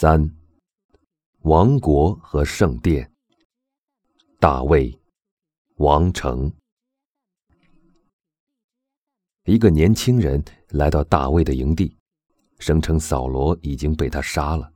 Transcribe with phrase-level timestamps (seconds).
[0.00, 0.32] 三，
[1.40, 3.10] 王国和圣殿。
[4.38, 4.96] 大卫，
[5.78, 6.52] 王城。
[9.46, 11.96] 一个年轻人来到大卫的营地，
[12.60, 14.72] 声称扫罗已经被他杀了。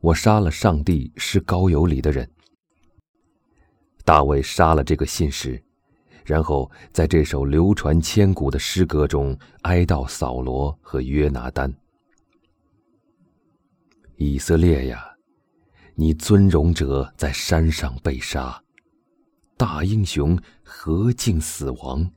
[0.00, 2.26] 我杀了上帝是高有礼的人。
[4.06, 5.62] 大卫杀了这个信使，
[6.24, 11.70] 然后在这首流传千古的诗歌中哀悼扫罗和约拿丹。
[14.20, 15.16] 以色列呀，
[15.94, 18.60] 你尊荣者在山上被杀，
[19.56, 22.10] 大英雄何竟死亡？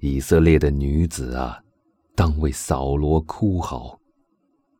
[0.00, 1.62] 以色列的女子啊，
[2.16, 3.96] 当为扫罗哭嚎。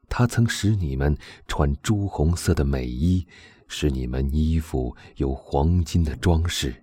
[0.09, 3.25] 他曾使你们穿朱红色的美衣，
[3.69, 6.75] 使你们衣服有黄金的装饰。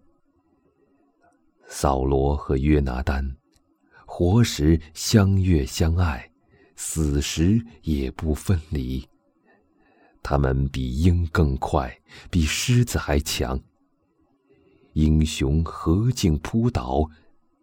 [1.68, 3.36] 扫罗和约拿丹，
[4.06, 6.32] 活时相悦相爱，
[6.82, 9.06] 死时也不分离。
[10.24, 11.94] 他们比鹰更快，
[12.32, 13.60] 比狮子还强。
[14.94, 17.04] 英雄何竟扑倒，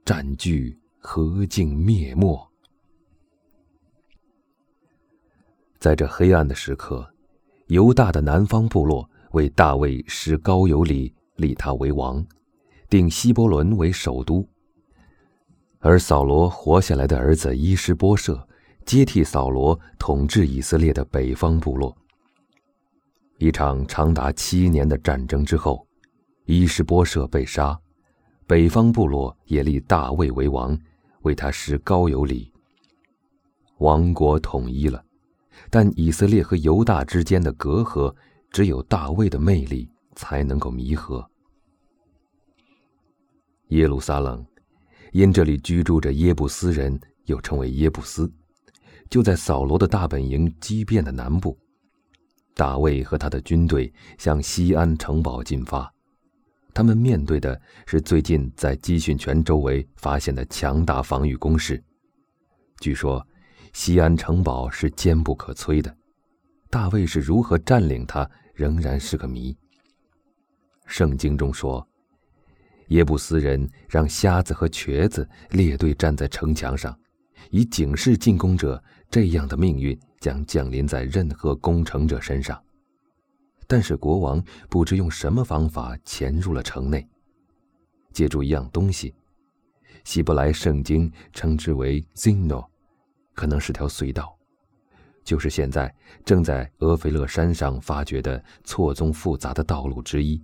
[0.04, 2.46] 占据何竟灭没。
[5.78, 7.10] 在这黑暗的时刻，
[7.68, 12.22] 犹大的南方部落为大卫施高有礼，立他为王，
[12.90, 14.46] 定希伯伦为首都。
[15.78, 18.45] 而扫罗活下来的儿子伊施波设
[18.86, 21.94] 接替扫罗统治以色列的北方部落。
[23.38, 25.84] 一场长达七年的战争之后，
[26.44, 27.78] 伊施波设被杀，
[28.46, 30.78] 北方部落也立大卫为王，
[31.22, 32.50] 为他施高有礼。
[33.78, 35.04] 王国统一了，
[35.68, 38.14] 但以色列和犹大之间的隔阂，
[38.52, 41.28] 只有大卫的魅力才能够弥合。
[43.70, 44.46] 耶路撒冷，
[45.10, 48.32] 因这里居住着耶布斯人，又称为耶布斯，
[49.10, 51.58] 就在扫罗的大本营基遍的南部。
[52.54, 55.92] 大卫和他的军队向西安城堡进发，
[56.72, 61.82] 他们面对的是最近在基训泉周围发现的强大防御工事。
[62.80, 63.26] 据说，
[63.74, 65.94] 西安城堡是坚不可摧的，
[66.70, 69.54] 大卫是如何占领它，仍然是个谜。
[70.86, 71.86] 圣经中说，
[72.88, 76.98] 耶布斯人让瞎子和瘸子列队站在城墙上，
[77.50, 79.98] 以警示进攻者这样的命运。
[80.18, 82.60] 将降临在任何攻城者身上。
[83.68, 87.06] 但是国王不知用什么方法潜入了城内，
[88.12, 89.14] 借助一样东西，
[90.02, 92.66] 希伯来圣经称之为 “zino”，
[93.34, 94.36] 可能是条隧道，
[95.22, 100.42] 就是现在正在俄斐勒山上发掘的错综复杂的道路之一，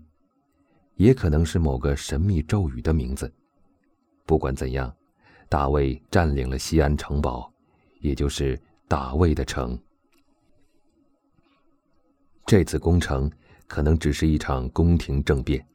[0.95, 3.33] 也可能是某个神秘咒语的名字。
[4.27, 4.95] 不管怎样，
[5.49, 7.52] 大卫占领了西安城堡，
[8.03, 8.61] 也就是。
[8.89, 9.79] 大卫的城，
[12.45, 13.33] 这次攻城
[13.67, 15.67] 可能只是一场宫廷政变。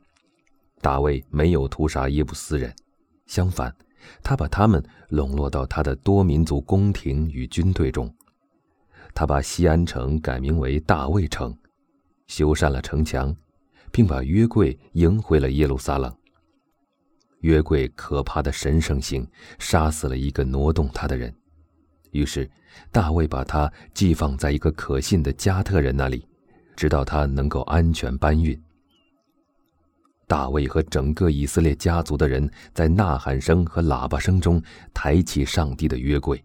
[0.81, 2.71] 大卫没有屠杀耶布斯人，
[3.25, 3.75] 相反，
[4.21, 8.13] 他把他们笼络到他的多民族宫廷与军队中。
[9.15, 11.57] 他把西安城改名为大卫城，
[12.27, 13.35] 修缮了城墙，
[13.91, 16.15] 并把约柜迎回了耶路撒冷。
[17.39, 19.27] 约柜可怕的神圣性
[19.57, 21.33] 杀死了一个挪动他的人。
[22.17, 22.50] 于是，
[22.91, 26.28] 大卫把他寄放在一个可信的加特人那里，
[26.75, 28.59] 直到他能够安全搬运。
[30.25, 34.61] 大卫和整个以色列家族的人在呐喊声和喇叭声中
[34.94, 36.44] 抬起上帝的约柜。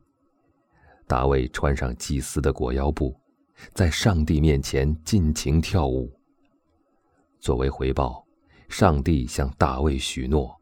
[1.06, 3.16] 大卫穿上祭司的裹腰布，
[3.75, 6.12] 在上帝面前尽情跳舞。
[7.41, 8.25] 作为回报，
[8.69, 10.55] 上帝向大卫许诺：“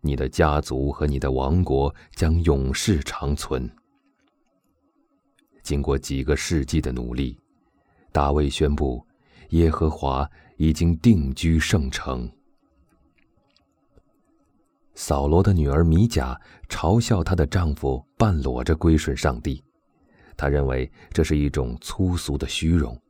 [0.00, 3.70] 你的家族和你的王国将永世长存。”
[5.62, 7.38] 经过几个世纪的努力，
[8.10, 9.04] 大卫宣布，
[9.50, 12.30] 耶和华已经定居圣城。
[14.94, 19.62] 扫罗的女儿米甲嘲笑她的丈夫半裸着归顺上帝，
[20.36, 23.00] 她认为这是一种粗俗的虚荣。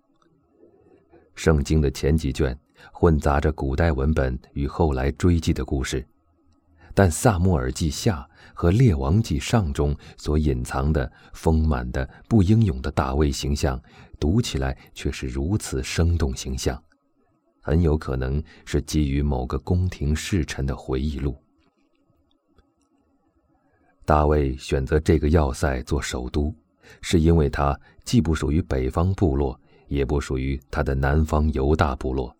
[1.34, 2.56] 圣经的前几卷
[2.92, 6.06] 混杂着古代文本与后来追记的故事。
[6.94, 8.28] 但《萨穆尔记下》
[8.62, 13.82] 和《列王纪上》中所隐藏的丰满的、不英勇的大卫形象，
[14.20, 16.80] 读起来却是如此生动形象，
[17.60, 21.36] 很有可能是基于某个宫廷侍臣的回忆录。
[24.04, 26.54] 大卫选择这个要塞做首都，
[27.00, 32.32] 是因为它既不属于北方部落，也不属于他的南方犹大部落。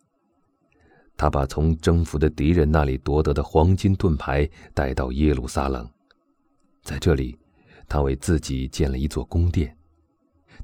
[1.17, 5.85] 他把从征服的敌人那里夺得的黄金盾牌带到耶路撒冷，
[6.83, 7.39] 在这里，
[7.89, 9.77] 他为自己建了一座宫殿。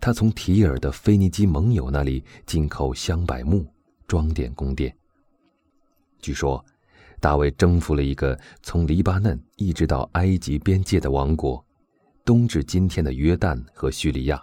[0.00, 3.66] 他从提尔的腓尼基盟友那里进口香柏木，
[4.06, 4.94] 装点宫殿。
[6.20, 6.64] 据说，
[7.20, 11.64] 大卫征服了一个从黎巴嫩一直到埃及边界的王国，
[12.24, 14.40] 东至今天的约旦和叙利亚。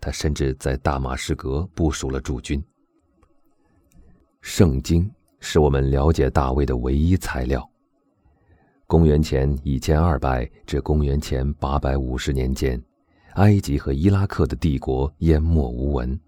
[0.00, 2.62] 他甚至在大马士革部署了驻军。
[4.42, 5.10] 圣经
[5.40, 7.66] 是我们了解大卫的唯一材料。
[8.86, 12.80] 公元前一千二百至公元前八百五十年间，
[13.34, 16.18] 埃及和伊拉克的帝国淹没无闻，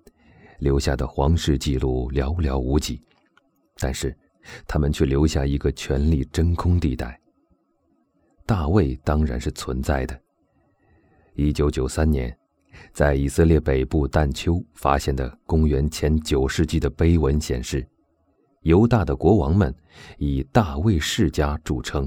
[0.58, 3.03] 留下的皇室记录寥寥无几。
[3.79, 4.17] 但是，
[4.67, 7.20] 他们却留下一个权力真空地带。
[8.47, 10.19] 大卫当然是存在的。
[11.35, 12.37] 一九九三年。
[12.93, 17.87] 在以色列北部但丘发现的公元前九世纪的碑文显示，
[18.64, 19.75] 犹大的国王们
[20.19, 22.06] 以大卫世家著称，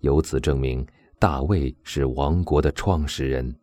[0.00, 0.86] 由此证明
[1.18, 3.54] 大卫是王国的创始人。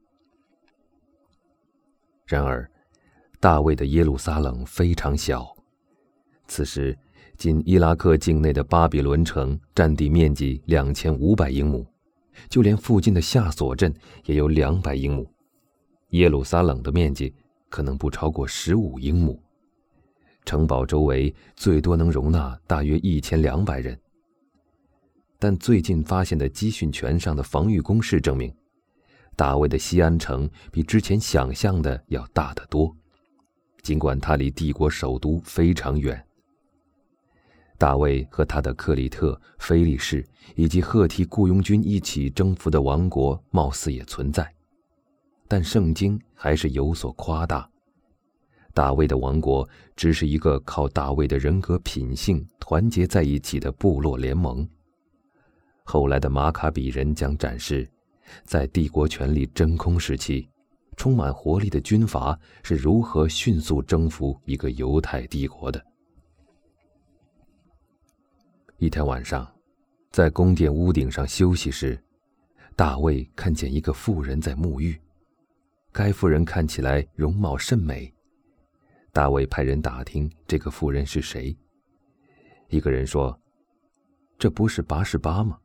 [2.25, 2.69] 然而，
[3.39, 5.47] 大卫的耶路撒冷非常小，
[6.47, 6.97] 此时
[7.37, 11.85] 仅伊拉克境内的巴比伦城占地面积两千五百英亩，
[12.49, 13.93] 就连附近的夏索镇
[14.25, 15.29] 也有两百英亩。
[16.09, 17.33] 耶路撒冷的面积
[17.69, 19.39] 可能不超过十五英亩，
[20.45, 23.97] 城堡周围最多能容纳大约一千两百人。
[25.39, 28.53] 但最近发现的基训泉上的防御工事证明，
[29.35, 32.95] 大卫的西安城比之前想象的要大得多，
[33.83, 36.23] 尽管它离帝国首都非常远。
[37.77, 40.25] 大卫和他的克里特、菲利士
[40.55, 44.51] 以及赫提雇佣军一起征服的王国，貌似也存在。
[45.47, 47.69] 但圣经还是有所夸大，
[48.73, 54.67] 大卫的王国只是一个靠大卫的人格品性团结在一起的部落联盟。
[55.89, 57.89] 后来的马卡比人将展示，
[58.43, 60.45] 在帝国权力真空时期，
[60.97, 65.81] 充满活力的军阀是如何迅速征服一个犹太帝国的。
[68.79, 69.49] 一天晚上，
[70.11, 71.97] 在宫殿屋顶上休息时，
[72.75, 74.99] 大卫看见一个妇人在沐浴。
[75.93, 78.13] 该妇人看起来容貌甚美，
[79.13, 81.57] 大卫派人打听这个妇人是谁。
[82.67, 83.39] 一个人说
[84.37, 85.57] ：“这不是八十八吗？”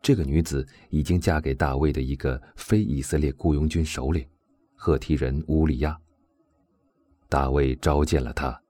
[0.00, 4.26] 这个女子已经嫁给大卫的一个非以色列雇佣军首领，
[4.74, 5.98] 赫梯人乌利亚。
[7.28, 8.60] 大卫召见了她，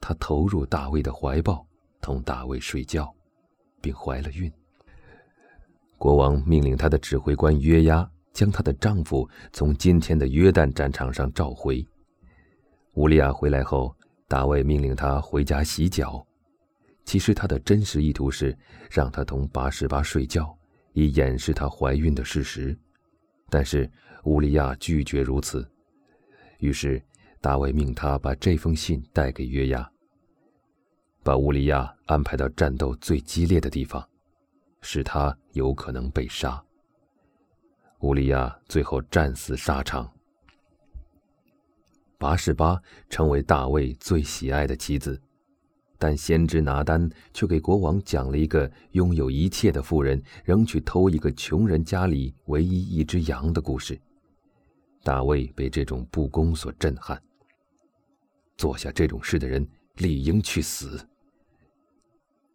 [0.00, 1.66] 她投入大卫的怀抱，
[2.00, 3.14] 同大卫睡觉，
[3.80, 4.52] 并怀了孕。
[5.96, 8.08] 国王命令他的指挥官约押。
[8.30, 11.84] 将她的丈夫从今天的约旦战场上召回。
[12.94, 13.92] 乌利亚回来后，
[14.28, 16.24] 大卫命令他回家洗脚。
[17.08, 18.54] 其实他的真实意图是
[18.90, 20.54] 让他同八十八睡觉，
[20.92, 22.78] 以掩饰她怀孕的事实。
[23.48, 23.90] 但是
[24.24, 25.66] 乌利亚拒绝如此，
[26.58, 27.02] 于是
[27.40, 29.90] 大卫命他把这封信带给约押，
[31.22, 34.06] 把乌利亚安排到战斗最激烈的地方，
[34.82, 36.62] 使他有可能被杀。
[38.00, 40.12] 乌利亚最后战死沙场。
[42.18, 42.78] 拔示巴
[43.08, 45.18] 成为大卫最喜爱的妻子，
[45.98, 54.00] 但先知拿丹却给国王讲了一个拥有一切的富人仍去偷一个穷人家里唯一一只羊的故事。
[55.02, 57.20] 大卫被这种不公所震撼。
[58.56, 61.04] 做下这种事的人理应去死。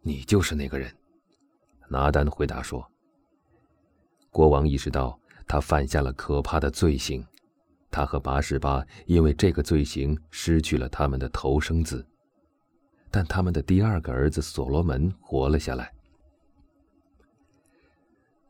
[0.00, 0.90] 你就是那个人，
[1.88, 2.84] 拿丹回答说。
[4.30, 5.18] 国王意识到。
[5.46, 7.22] 他犯下了可怕的罪行，
[7.90, 12.02] 他和八十八因为这个罪行失去了他们的头生子，
[13.16, 15.88] 但他们的第二个儿子所罗门活了下来。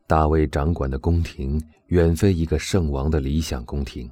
[0.07, 4.09] 大卫掌管的宫廷远非一个圣王的理想宫廷，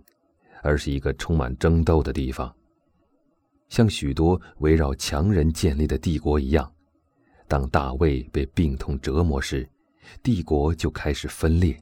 [0.61, 2.55] 而是一个充满争斗的地方。
[3.67, 6.71] 像许多围绕强人建立的帝国一样，
[7.47, 9.67] 当大卫被病痛折磨时，
[10.21, 11.75] 帝国就开始分裂。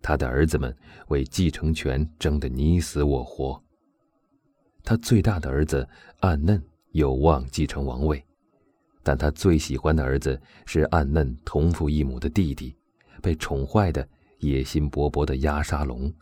[0.00, 0.74] 他的儿子们
[1.08, 3.62] 为继承权争得你死我活。
[4.82, 5.86] 他最大的儿子
[6.20, 6.60] 暗嫩
[6.92, 8.24] 有望继承王位，
[9.02, 12.76] 但他最喜欢的儿子是暗嫩同父异母的弟弟，
[13.20, 14.06] 被宠坏的
[14.38, 16.12] 野心勃勃的亚沙龙。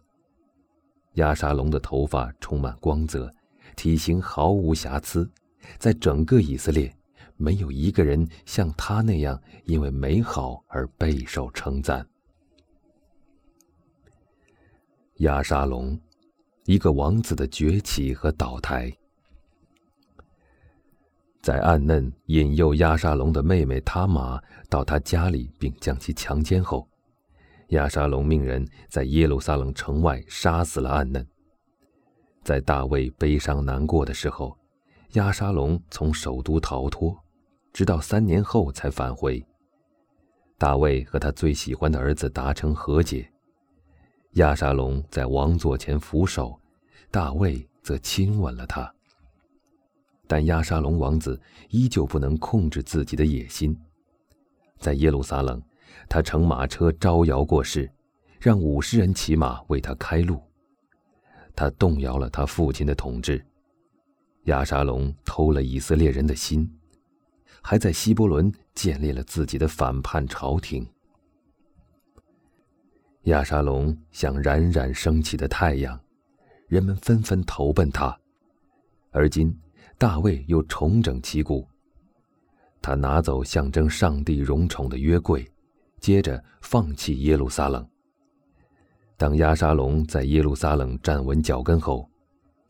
[1.14, 3.28] 亚沙龙的头发充满光泽，
[3.74, 5.28] 体型毫无瑕疵，
[5.76, 6.94] 在整个以色列，
[7.36, 12.06] 没有一个人像他那样因为美好而备受称赞。
[15.16, 15.98] 亚沙龙，
[16.64, 18.90] 一个王子的崛起和倒台。
[21.42, 26.86] 在暗嫩引诱亚沙龙的妹妹塔玛到他家里，并将其强奸后，
[27.68, 31.26] 亚沙龙命人在耶路撒冷城外杀死了暗嫩，
[32.44, 34.54] 在大卫悲伤难过的时候，
[35.12, 37.16] 亚沙龙从首都逃脱，
[37.72, 39.42] 直到三年后才返回。
[40.58, 43.26] 大卫和他最喜欢的儿子达成和解，
[44.32, 46.60] 亚沙龙在王座前俯首，
[47.10, 48.94] 大卫则亲吻了他。
[50.30, 53.76] 但亚沙龙王子依旧不能控制自己的野心，
[54.78, 55.60] 在耶路撒冷，
[56.08, 57.90] 他乘马车招摇过市，
[58.38, 60.40] 让五十人骑马为他开路。
[61.56, 63.44] 他动摇了他父亲的统治，
[64.44, 66.72] 亚沙龙偷了以色列人的心，
[67.60, 70.86] 还在希伯伦建立了自己的反叛朝廷。
[73.24, 76.00] 亚沙龙像冉冉升起的太阳，
[76.68, 78.16] 人们纷纷投奔他。
[79.10, 79.52] 而今，
[79.98, 81.66] 大卫又重整旗鼓，
[82.80, 85.46] 他拿走象征上帝荣宠的约柜，
[86.00, 87.86] 接着放弃耶路撒冷。
[89.16, 92.08] 当亚沙龙在耶路撒冷站稳脚跟后，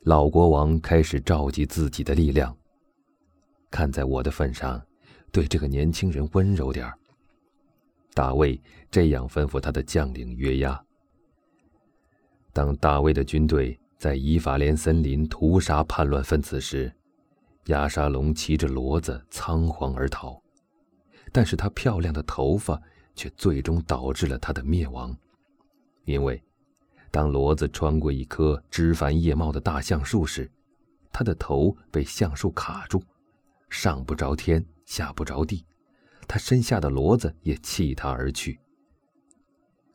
[0.00, 2.57] 老国王开始召集自己的力量。
[3.71, 4.83] 看在我的份上，
[5.31, 6.99] 对这个年轻人温柔点儿。
[8.12, 10.85] 大卫这样吩咐他的将领约押。
[12.52, 16.93] 当大卫的军队在以法莲森林屠杀叛乱分子时，
[17.67, 20.40] 亚沙龙骑着骡子仓皇而逃，
[21.31, 22.81] 但是他漂亮的头发
[23.14, 25.17] 却最终导致了他的灭亡。
[26.05, 26.43] 因为，
[27.11, 30.50] 当骡子穿过一棵枝繁叶茂的大橡树时，
[31.12, 33.02] 他的头被橡树卡住，
[33.69, 35.64] 上不着天，下不着地，
[36.26, 38.59] 他身下的骡子也弃他而去。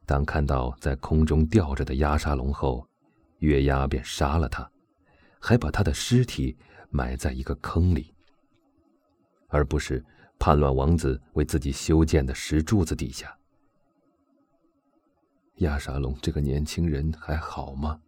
[0.05, 2.87] 当看到在空中吊着的亚沙龙后，
[3.39, 4.69] 月牙便杀了他，
[5.39, 6.55] 还把他的尸体
[6.95, 8.13] 埋在一个坑里，
[9.49, 10.01] 而不是
[10.39, 13.37] 叛乱王子为自己修建的石柱子底下。
[15.55, 17.99] 亚沙龙这个年轻人还好吗？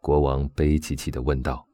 [0.00, 1.66] 国王悲戚戚的问道。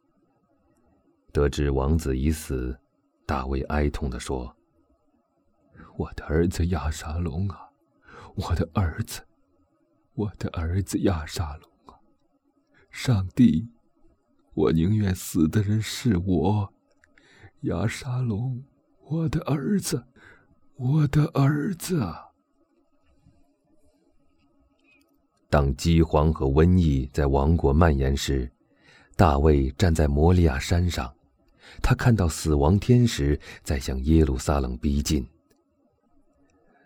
[1.33, 2.79] 得知王子已死，
[3.27, 4.55] 大卫哀痛的说
[5.97, 7.71] ：“我的儿子亚沙龙啊，
[8.35, 9.23] 我的儿子，
[10.13, 11.97] 我的儿子亚沙龙啊！
[12.91, 13.67] 上帝，
[14.55, 16.73] 我宁愿死的人是我，
[17.63, 18.63] 亚沙龙，
[19.09, 20.05] 我的儿子，
[20.77, 22.07] 我的儿子！”
[25.49, 28.51] 当饥荒和瘟疫在王国蔓延时，
[29.17, 31.13] 大卫站在摩利亚山上，
[31.83, 35.27] 他看到死亡天使在向耶路撒冷逼近。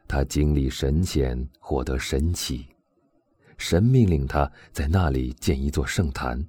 [0.09, 2.69] 他经历神仙，获得神奇，
[3.59, 6.49] 神命令他在那里建一座圣坛。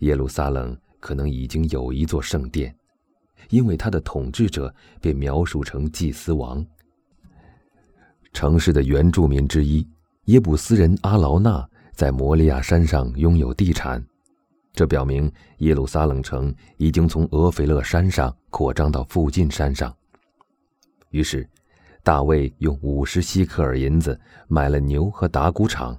[0.00, 2.74] 耶路撒冷可能已经有一座圣殿，
[3.48, 6.64] 因为他的统治者被描述成祭司王。
[8.32, 9.86] 城市的原住民之一。
[10.26, 14.04] 耶布斯人阿劳纳在摩利亚山上拥有地产，
[14.72, 19.92] 这表明耶路撒冷城已经从俄斐勒山上扩张到附近山上。
[21.08, 21.48] 于是，
[22.04, 25.98] 大卫用五十希克尔银子买了牛和打谷场。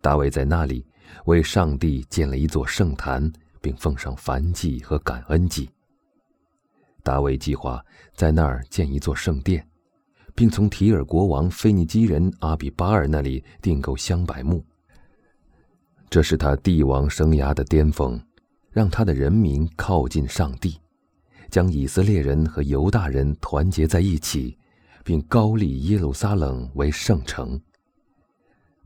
[0.00, 0.86] 大卫在那里
[1.24, 5.70] 为上帝建了一座圣坛，并奉上燔祭和感恩祭。
[7.02, 9.66] 大卫计划在那儿建一座圣殿。
[10.34, 14.64] 并从提尔国王腓尼基人阿比巴尔那里订购香柏木。
[16.10, 18.20] 这是他帝王生涯的巅峰，
[18.70, 20.78] 让他的人民靠近上帝，
[21.50, 24.56] 将以色列人和犹大人团结在一起，
[25.04, 27.60] 并高立耶路撒冷为圣城。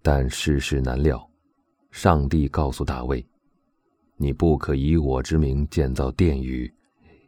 [0.03, 1.28] 但世事难料，
[2.01, 3.27] 上帝告诉大卫
[4.17, 6.73] ：“你不可以我之名建造殿宇，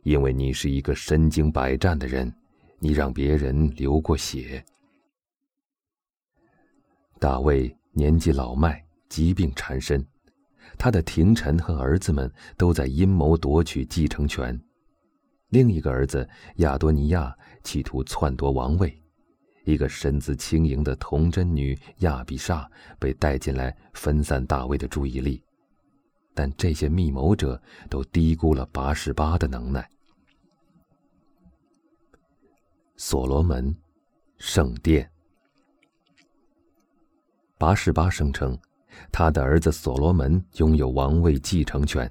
[0.04, 2.32] 因为你是一个身经百战的人。”
[2.78, 4.64] 你让别人流过血。
[7.18, 10.06] 大卫年纪老迈，疾病缠身，
[10.78, 14.58] 他的廷臣和儿子们都在阴谋夺取继承权。
[15.48, 16.26] 另一个儿子
[16.58, 18.99] 亚多尼亚企图篡夺王位，
[19.64, 25.42] 一个身姿轻盈的童贞女亚比莎被带进来分散大卫的注意力，
[26.34, 29.88] 但这些密谋者都低估了八十八的能耐。
[32.96, 33.74] 所罗门
[34.38, 35.10] 圣殿。
[37.58, 38.58] 八十八声称，
[39.12, 42.10] 他的儿子所罗门拥有王位继承权。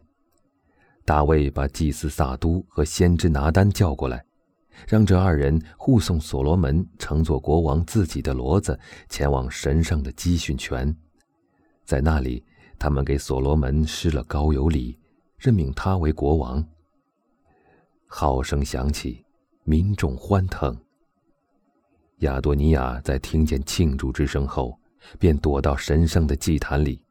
[1.06, 4.24] 大卫把祭司撒都和先知拿丹叫过来，
[4.88, 10.96] 让这二人护送所罗门乘坐国王自己的骡子前往神圣的基训泉。
[11.86, 12.44] 在那里，
[12.78, 14.98] 他们给所罗门施了高油礼，
[15.38, 16.64] 任命他为国王。
[18.08, 19.26] 号声响起。
[19.66, 20.76] 民众欢腾。
[22.20, 24.76] 亚多尼亚在听见庆祝之声后，
[25.20, 27.04] 便躲到神圣的祭坛里，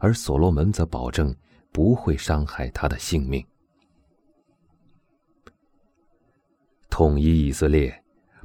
[0.00, 1.32] 而所罗门则保证
[1.70, 3.46] 不会伤害他的性命。
[6.96, 7.92] 统一以色列，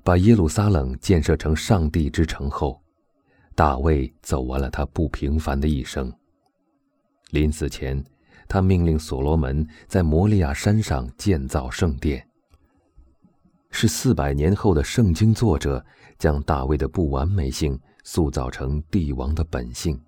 [0.03, 2.81] 把耶路撒冷建设成上帝之城后，
[3.53, 6.11] 大卫走完了他不平凡的一生。
[7.29, 8.03] 临死前，
[8.47, 12.27] 他命令所罗门在摩利亚山上建造圣殿。
[13.69, 15.85] 是四百年后的圣经作者
[16.17, 20.01] 将大卫的不完美性塑造成帝王的本性。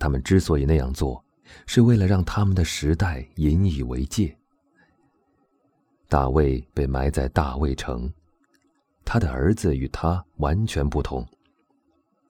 [0.00, 1.24] 他们之所以那样做，
[1.64, 4.36] 是为了让他们的时代引以为戒。
[6.08, 8.10] 大卫被埋在大卫城，
[9.04, 11.26] 他的儿子与他完全不同。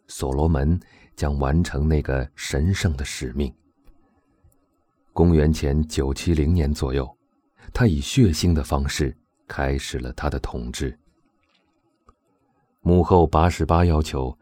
[0.09, 0.79] 所罗门
[1.15, 3.53] 将完成那个神圣的使命。
[5.13, 7.09] 公元前九七零年左右，
[7.73, 9.17] 他以血腥的方式
[9.49, 10.99] 开始了他的统治。
[12.81, 14.37] 母后八十八要求。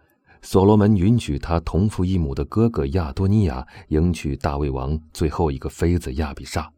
[0.46, 6.70] 所罗门允许他同父异母的哥哥亚多尼亚迎娶大卫王最后一个妃子亚比莎。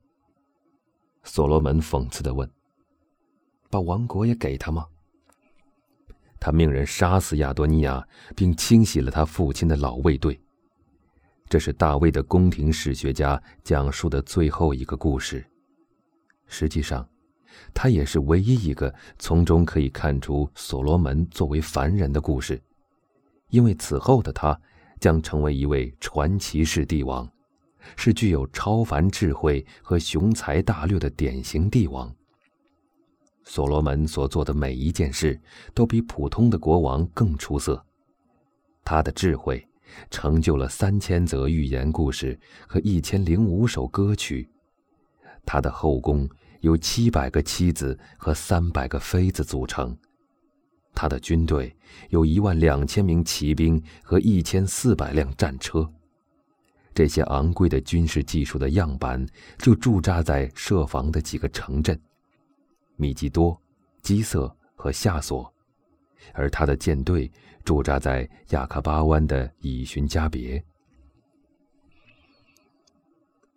[1.26, 2.48] 所罗门讽刺的问
[3.68, 4.86] ：“把王国也给他吗？”
[6.38, 8.06] 他命人杀死亚多尼亚，
[8.36, 10.40] 并清洗了他父亲的老卫队。
[11.48, 15.44] 这是大卫的宫廷史学家讲述的最后一个故事。
[16.46, 17.08] 实际上，
[17.74, 22.62] 他也是唯一一个从中可以看出所罗门作为凡人的故事。
[23.48, 24.58] 因为此后的他
[25.00, 27.28] 将成为一位传奇式帝王，
[27.96, 32.12] 是具有超凡智慧和雄才大略的典型帝王。
[33.44, 35.40] 所罗门所做的每一件事
[35.72, 37.84] 都比普通的国王更出色。
[38.84, 39.66] 他的智慧
[40.10, 44.48] 成就了三千则寓言故事和一千零五首歌曲。
[45.44, 46.28] 他的后宫
[46.60, 49.96] 由七百个妻子和三百个妃子组成。
[50.92, 51.76] 他的军队
[52.08, 55.88] 有一万两千名骑兵和一千四百辆战车，
[56.96, 59.22] 这些昂贵的军事技术的样板
[59.58, 62.00] 就驻扎在设防的几个城镇：
[62.96, 63.60] 米基多、
[64.00, 65.52] 基色和夏索，
[66.32, 67.30] 而他的舰队
[67.62, 70.64] 驻扎在亚喀巴湾的以寻加别。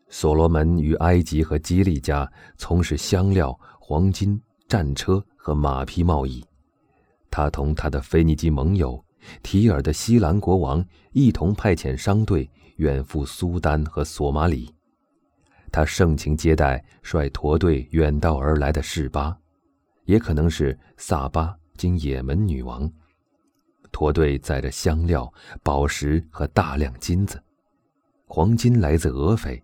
[0.09, 6.43] 所罗门与埃及和基利家从事香料、黄金、战车和马匹贸易。
[7.31, 9.01] 他同他的腓尼基盟友
[9.41, 12.49] 提尔的西兰国王一同派遣商队
[12.79, 14.73] 远赴苏丹和索马里。
[15.71, 19.37] 他盛情接待率驼队远道而来的士巴，
[20.05, 22.91] 也可能是萨巴经也门女王。
[23.91, 27.41] 驼队载着香料、宝石和大量金子，
[28.25, 29.61] 黄金来自俄斐，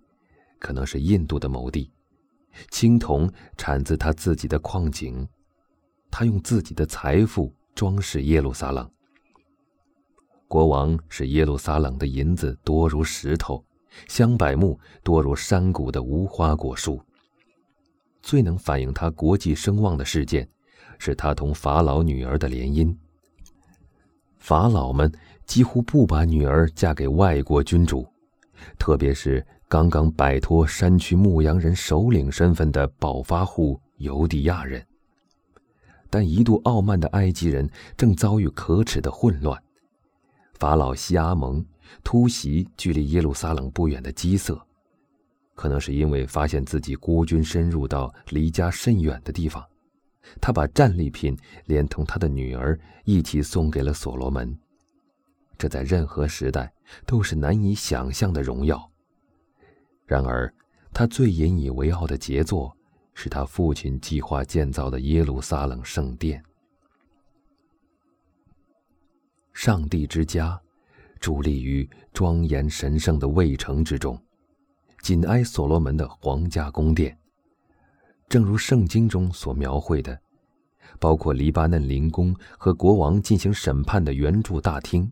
[0.60, 1.92] 可能是印度的某地。
[2.70, 5.28] 青铜产自他自己的矿井。
[6.12, 8.90] 他用自己的财富装饰耶路撒冷。
[10.56, 13.62] 国王是耶路撒冷的银子多如石头，
[14.08, 17.02] 香柏木多如山谷的无花果树。
[18.22, 20.48] 最能反映他国际声望的事件，
[20.98, 22.96] 是他同法老女儿的联姻。
[24.38, 25.12] 法老们
[25.46, 28.08] 几乎不把女儿嫁给外国君主，
[28.80, 34.82] 特别是刚刚摆脱山区牧羊人首领身份的暴发户犹地亚人。
[36.10, 39.62] 但一度傲慢的埃及人正遭遇可耻的混乱。
[40.60, 41.64] 法老西阿蒙
[42.04, 44.60] 突袭距离耶路撒冷不远的基色，
[45.54, 49.64] 可能是因为发现自己孤军深入到离家甚远的地方，
[50.42, 54.58] 他把战利品连同他的女儿一起送给了所罗门。
[55.58, 56.74] 这在任何时代
[57.06, 58.92] 都是难以想象的荣耀。
[60.06, 60.54] 然而，
[60.94, 62.76] 他最引以为傲的杰作。
[63.18, 66.44] 是他父亲计划建造的耶路撒冷圣殿。
[69.56, 70.62] 上帝之家，
[71.22, 74.22] 伫立于庄严神圣的卫城之中，
[75.02, 77.18] 紧挨所罗门的皇家宫殿。
[78.28, 80.20] 正如圣经中所描绘的，
[81.00, 85.10] 包括黎巴嫩灵宫和国王进行审判的圆柱大厅，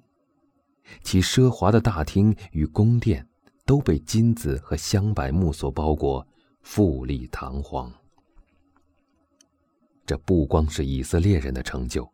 [1.04, 3.26] 其奢华的大厅与宫殿
[3.66, 6.28] 都被金子和香柏木所包裹。
[6.62, 7.92] 富丽堂皇。
[10.06, 12.10] 这不光是以色列人的成就，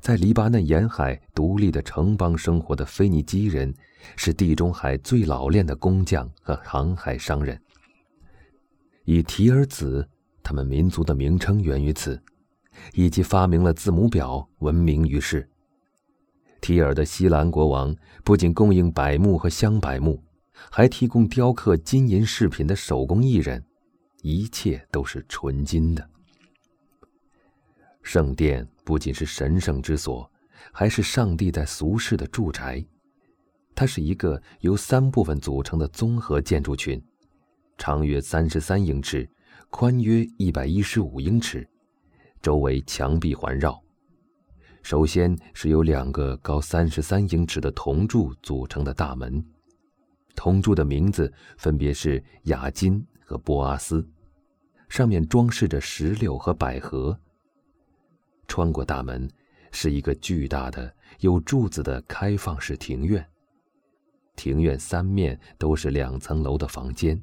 [0.00, 3.74] 在黎巴嫩沿海独立的城邦生活的腓尼基人，
[4.16, 7.60] 是地中海最老练的工匠和航海商人。
[9.04, 10.08] 以提尔子，
[10.42, 12.20] 他们民族的名称源于此，
[12.94, 15.48] 以及发明了字母表闻名于世。
[16.60, 17.94] 提尔的西兰国王
[18.24, 20.22] 不仅供应柏木和香柏木。
[20.70, 23.62] 还提供雕刻金银饰品的手工艺人，
[24.22, 26.08] 一切都是纯金的。
[28.02, 30.30] 圣殿不仅是神圣之所，
[30.70, 32.86] 还是上帝在俗世的住宅。
[33.74, 37.04] 它是一个由三部分组成的综合建筑群，
[37.76, 39.28] 长约三十三英尺，
[39.70, 41.68] 宽约一百一十五英尺，
[42.40, 43.76] 周围墙壁环绕。
[44.84, 49.44] 首先是由两个高三十三英尺的铜柱组成的大门，
[50.36, 54.08] 铜柱的名字分别是雅金和波阿斯，
[54.88, 57.18] 上面装饰着石榴和百合。
[58.48, 59.28] 穿过大门，
[59.70, 63.26] 是一个巨大的有柱子的开放式庭院。
[64.34, 67.20] 庭院三面都是两层楼的房间，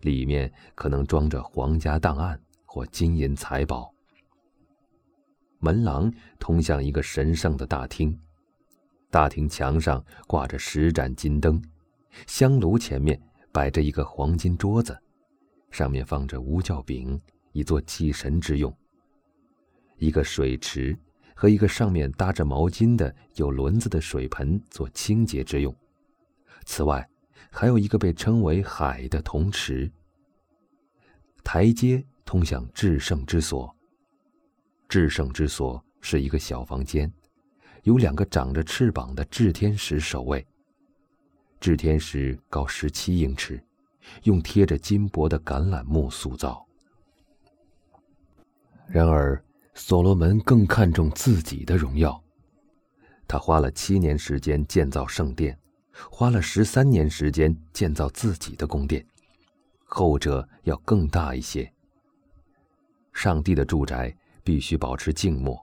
[0.00, 3.92] 里面可能装着皇家档案或金银财宝。
[5.58, 8.18] 门廊通向一个神圣的大厅，
[9.10, 11.62] 大厅墙上挂着十盏金灯，
[12.26, 13.20] 香炉前面
[13.52, 14.96] 摆着一个黄金桌子，
[15.70, 17.20] 上面放着无酵饼，
[17.52, 18.72] 以作祭神之用。
[20.02, 20.98] 一个水池
[21.32, 25.72] 和一个上面搭着毛巾的有轮子的水盆做清洁之用。
[26.64, 27.08] 此外，
[27.52, 29.88] 还有一个被称为“海”的铜池。
[31.44, 33.72] 台阶通向至圣之所。
[34.88, 37.10] 至圣之所是一个小房间，
[37.84, 40.44] 有两个长着翅膀的炽天使守卫。
[41.60, 43.62] 炽天使高十七英尺，
[44.24, 46.66] 用贴着金箔的橄榄木塑造。
[48.88, 49.40] 然而，
[49.74, 52.22] 所罗门更看重自己的荣耀。
[53.26, 55.58] 他花了七年时间建造圣殿。
[56.10, 59.04] 花了十三年时间建造自己的宫殿，
[59.84, 61.70] 后者要更大一些。
[63.12, 65.62] 上帝的住宅必须保持静默，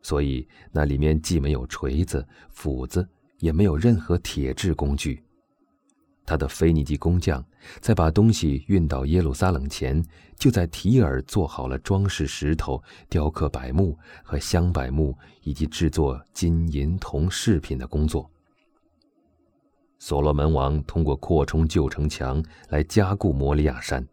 [0.00, 3.06] 所以那里面既没有锤子、斧子，
[3.38, 5.22] 也没有任何铁制工具。
[6.26, 7.44] 他的腓尼基工匠
[7.80, 10.02] 在把东西运到耶路撒冷前，
[10.36, 18.30] 就在提尔做好了装饰石头、雕刻柏木和香柏木以及制作金银铜饰品的工作。
[19.98, 24.06] 所罗门王通过扩充旧城墙来加固摩利亚山。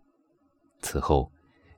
[0.82, 1.32] 此后，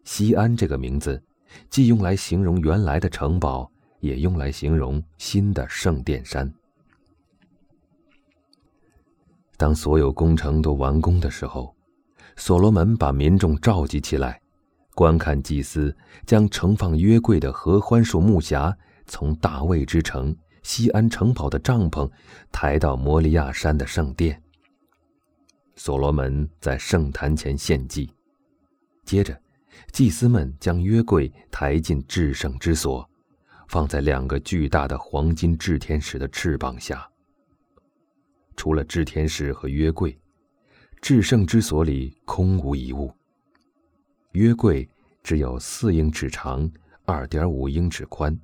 [0.04, 1.22] 西安这个名字
[1.69, 6.52] 既用来形容原来的城堡，也用来形容新的圣殿山。
[9.58, 11.76] 当所有工程都完工的时候，
[12.36, 14.42] 所罗门把民众召集起来，
[14.96, 18.74] 观看祭司将盛放约柜的合欢树木匣
[19.06, 20.36] 从大卫之城。
[20.63, 22.10] 西安城堡的帐篷
[22.50, 24.42] 抬到摩利亚山的圣殿。
[25.76, 28.10] 所罗门在圣坛前献祭，
[29.04, 29.38] 接着，
[29.92, 33.06] 祭司们将约柜抬进至圣之所，
[33.68, 37.06] 放在两个巨大的黄金炽天使的翅膀下。
[38.56, 40.18] 除了炽天使和约柜，
[41.02, 43.12] 至圣之所里空无一物。
[44.32, 44.88] 约柜
[45.22, 46.70] 只有四英尺长，
[47.06, 48.38] 二点五英尺宽。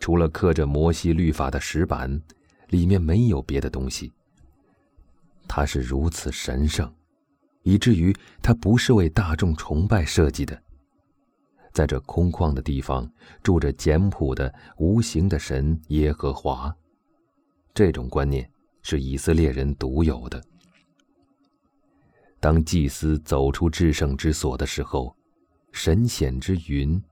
[0.00, 2.20] 除了刻着摩西律法的石板，
[2.68, 4.12] 里面没有别的东西。
[5.48, 6.92] 它是如此神圣，
[7.62, 10.60] 以至于它不是为大众崇拜设计的。
[11.72, 13.10] 在这空旷的地方，
[13.42, 16.74] 住着简朴的无形的神耶和华。
[17.72, 18.48] 这种观念
[18.84, 20.40] 是以色列人独有的。
[22.38, 25.16] 当祭司走出至圣之所的时候，
[25.72, 27.02] 神显之云，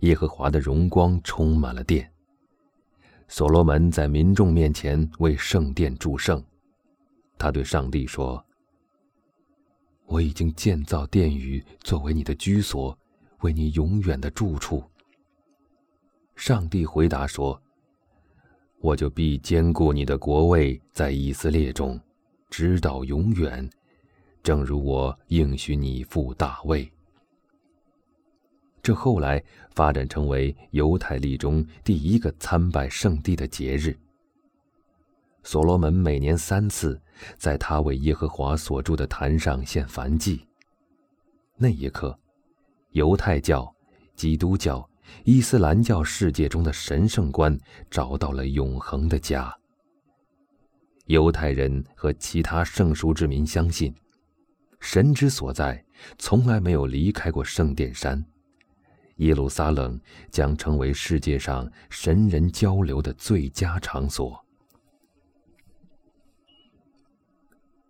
[0.00, 2.12] 耶和华的荣光充满了殿。
[3.28, 6.44] 所罗门在民众面前为圣殿祝圣，
[7.38, 8.44] 他对上帝说
[10.06, 12.98] ：“我已经建造殿宇作为你的居所，
[13.42, 14.82] 为你永远的住处。”
[16.34, 17.62] 上帝回答说
[18.80, 22.00] ：“我就必坚固你的国位在以色列中，
[22.48, 23.68] 直到永远，
[24.42, 26.90] 正如我应许你父大卫。”
[28.82, 29.42] 这后来
[29.74, 33.94] 发展成为犹太历中第一个参拜圣地的节日。
[35.42, 36.98] 所罗门每年三次，
[37.36, 40.46] 在他为耶和华所住的坛上献燔祭。
[41.56, 42.18] 那一刻，
[42.92, 43.70] 犹太教、
[44.16, 44.88] 基督教、
[45.24, 47.58] 伊斯兰教世界中的神圣观
[47.90, 49.54] 找到了永恒的家。
[51.06, 53.94] 犹太人和其他圣书之民相信，
[54.78, 55.84] 神之所在
[56.18, 58.24] 从来没有离开过圣殿山。
[59.16, 64.42] 耶路撒冷将成为世界上神人交流的最佳场所。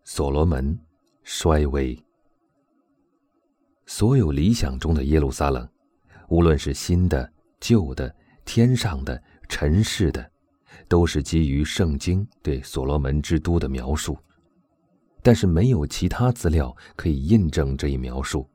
[0.03, 0.77] 所罗门
[1.23, 1.97] 衰微。
[3.87, 5.69] 所有理想中的耶路撒冷，
[6.31, 8.13] 无论是新的、旧的、
[8.45, 10.31] 天上的、尘世的，
[10.89, 14.19] 都是基于圣经对所罗门之都的描述，
[15.23, 18.49] 但是没有其他资料可以印证这一描述。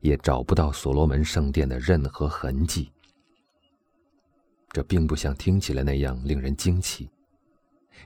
[0.00, 2.92] 也找不到所罗门圣殿的任何痕迹。
[4.70, 7.10] 这并不像听起来那样令人惊奇，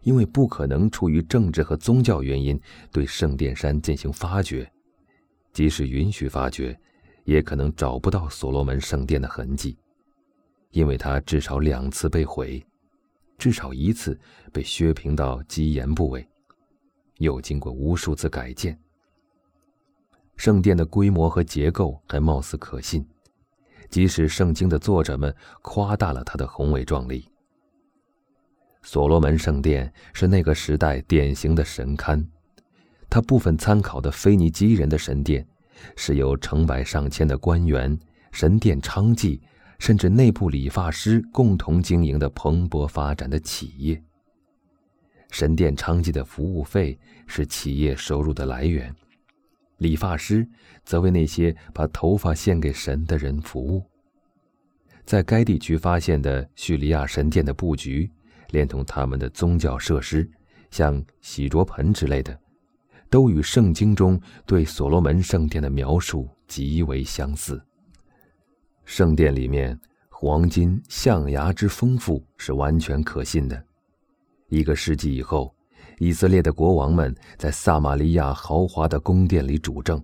[0.00, 2.58] 因为不可能出于政治和宗教原因
[2.90, 4.72] 对圣殿山进行发掘，
[5.52, 6.74] 即使允许发掘，
[7.24, 9.76] 也可能找不到所罗门圣殿的痕迹，
[10.70, 12.64] 因为它至少两次被毁，
[13.38, 14.18] 至少一次
[14.52, 16.26] 被削平到基岩部位，
[17.18, 18.78] 又经过无数次改建。
[20.36, 23.06] 圣殿的规模和结构还貌似可信，
[23.88, 27.28] 即使圣经的作者们夸大了它的宏伟壮丽。
[28.82, 32.26] 所罗门圣殿是那个时代典型的神龛，
[33.08, 35.46] 它部分参考的腓尼基人的神殿，
[35.96, 37.98] 是由成百上千的官员、
[38.30, 39.40] 神殿娼妓，
[39.78, 44.02] 甚至内部理发师共同经营的蓬勃发展的企业。
[45.30, 48.94] 神殿娼妓的服务费是企业收入的来源，
[49.78, 50.46] 理发师
[50.84, 53.82] 则为那些把头发献给神的人服务。
[55.04, 58.10] 在该地区发现的叙利亚神殿的布局。
[58.52, 60.30] 连同他们的宗教设施，
[60.70, 62.38] 像洗濯盆之类的，
[63.12, 67.62] 都与圣经中对所罗门圣殿的描述极为相似。
[68.86, 73.62] 圣殿里面黄金象牙之丰富是完全可信的。
[74.48, 75.54] 一个世纪以后，
[75.98, 80.02] 以色列的国王们在撒玛利亚豪华的宫殿里主政，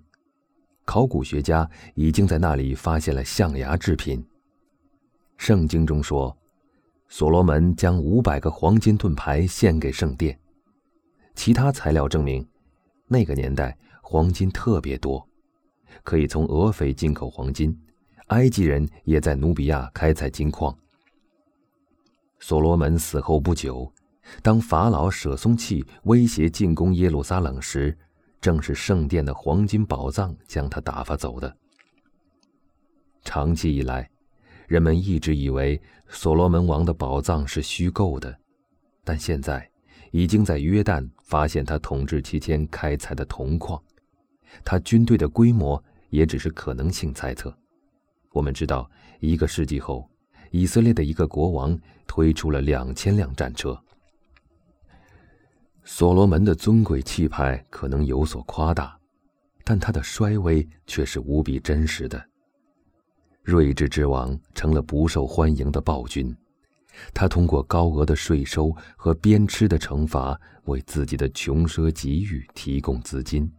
[0.85, 4.23] 考古学家已经在那里发现了象牙制品。
[5.39, 6.37] 圣经中说。
[7.11, 10.39] 所罗门将五百个黄金盾牌献给圣殿。
[11.35, 12.47] 其他材料证明，
[13.09, 15.27] 那个年代黄金特别多，
[16.05, 17.77] 可以从俄斐进口黄金。
[18.29, 20.77] 埃及人也在努比亚开采金矿。
[22.39, 23.91] 所罗门死后不久，
[24.43, 27.97] 当法老舍松契威胁进攻耶路撒冷时，
[28.41, 31.57] 正是圣殿的黄金宝藏将他打发走的。
[33.25, 34.09] 长期以来。
[34.69, 38.39] 人们一直以为所罗门王的宝藏是虚构的，
[39.03, 39.68] 但现在
[40.11, 43.81] 已经在约旦发现他统治期间开采的铜矿。
[44.65, 47.57] 他军队的规模也只是可能性猜测。
[48.31, 48.91] 我们知道，
[49.21, 50.09] 一个世纪后，
[50.51, 53.79] 以色列的一个国王推出了两千辆战车。
[55.85, 58.99] 所罗门的尊贵气派可能有所夸大，
[59.65, 62.23] 但他的衰微却是无比真实的。
[63.43, 66.37] 睿智之王成了不受欢迎的暴君，
[67.13, 73.51] 他通过高额的税收和鞭笞的惩罚，为自己的穷奢极欲提供资金，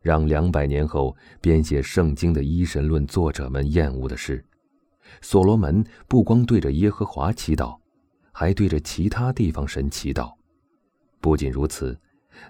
[0.00, 4.44] 让两百年后编写圣经的一神论作者们厌恶的是，
[5.20, 7.78] 所罗门不光对着耶和华祈祷，
[8.32, 10.32] 还对着其他地方神祈祷。
[11.20, 11.98] 不仅如此，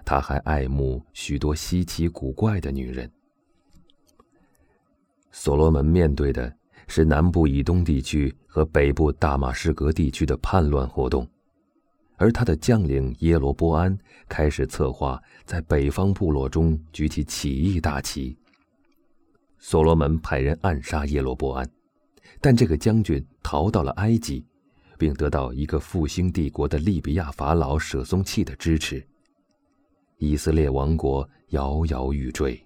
[0.03, 3.11] 他还爱慕许多稀奇古怪的女人。
[5.31, 6.55] 所罗门面对的
[6.87, 11.27] 是南部以东地区和北部大马士革地区的叛乱活动，
[12.17, 18.37] 而他的将领耶罗波安开始策划在北方部落中举起起义大旗。
[19.57, 21.69] 所罗门派人暗杀耶罗波安，
[22.41, 24.45] 但这个将军逃到了埃及，
[24.97, 29.05] 并得到一个复兴帝国的利比亚法老舍松契的支持。
[30.17, 32.61] 以色列王国摇摇欲坠。